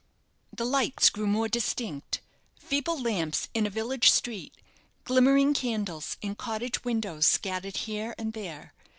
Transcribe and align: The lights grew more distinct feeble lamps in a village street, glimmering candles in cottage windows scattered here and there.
The 0.51 0.65
lights 0.65 1.11
grew 1.11 1.27
more 1.27 1.47
distinct 1.47 2.21
feeble 2.59 2.99
lamps 2.99 3.49
in 3.53 3.67
a 3.67 3.69
village 3.69 4.09
street, 4.09 4.51
glimmering 5.03 5.53
candles 5.53 6.17
in 6.23 6.33
cottage 6.33 6.83
windows 6.83 7.27
scattered 7.27 7.77
here 7.77 8.15
and 8.17 8.33
there. 8.33 8.73